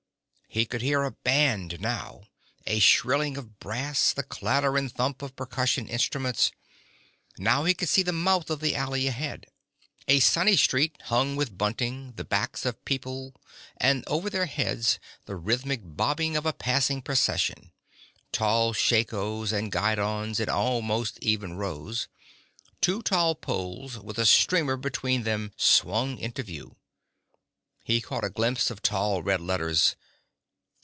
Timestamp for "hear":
0.81-1.03